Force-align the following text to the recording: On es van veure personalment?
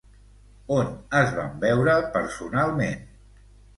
On 0.77 0.87
es 1.19 1.35
van 1.41 1.53
veure 1.65 1.95
personalment? 2.17 3.05